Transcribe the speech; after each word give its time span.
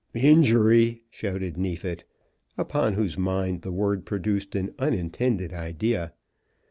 "Injury!" 0.15 1.03
shouted 1.11 1.57
Neefit, 1.57 2.05
upon 2.57 2.93
whose 2.93 3.19
mind 3.19 3.61
the 3.61 3.71
word 3.71 4.03
produced 4.03 4.55
an 4.55 4.73
unintended 4.79 5.53
idea. 5.53 6.13